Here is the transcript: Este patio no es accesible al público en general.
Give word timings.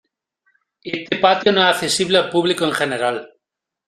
Este 0.83 1.17
patio 1.17 1.51
no 1.51 1.61
es 1.61 1.75
accesible 1.75 2.17
al 2.17 2.31
público 2.31 2.65
en 2.65 2.71
general. 2.71 3.33